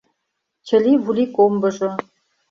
[0.67, 1.91] Чыли-вули комбыжо